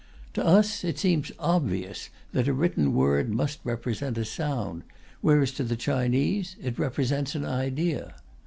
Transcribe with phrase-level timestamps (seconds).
[0.33, 4.81] To us, it seems obvious that a written word must represent a sound,
[5.21, 8.15] whereas to the Chinese it represents an idea.